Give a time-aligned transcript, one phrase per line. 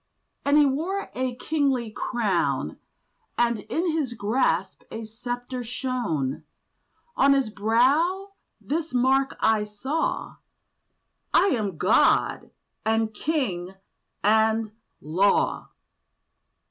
[0.43, 2.79] And he wore a kingly crown;
[3.37, 6.43] And in his grasp a sceptre shone;
[7.15, 10.37] On his brow this mark I saw—
[11.35, 12.49] 'I AM GOD,
[12.83, 13.75] AND KING,
[14.23, 15.67] AND LAW!